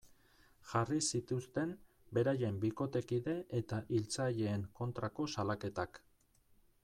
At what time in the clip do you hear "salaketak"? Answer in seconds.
5.35-6.01